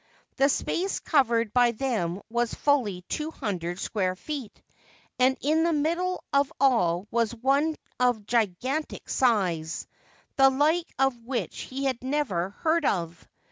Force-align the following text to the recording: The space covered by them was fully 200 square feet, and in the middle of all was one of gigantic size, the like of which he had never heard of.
The 0.37 0.49
space 0.49 0.97
covered 0.99 1.53
by 1.53 1.73
them 1.73 2.23
was 2.27 2.55
fully 2.55 3.03
200 3.09 3.79
square 3.79 4.15
feet, 4.15 4.59
and 5.19 5.37
in 5.41 5.63
the 5.63 5.73
middle 5.73 6.23
of 6.33 6.51
all 6.59 7.05
was 7.11 7.35
one 7.35 7.75
of 7.99 8.25
gigantic 8.25 9.07
size, 9.07 9.85
the 10.37 10.49
like 10.49 10.91
of 10.97 11.15
which 11.19 11.59
he 11.59 11.83
had 11.85 12.03
never 12.03 12.49
heard 12.61 12.83
of. 12.83 13.27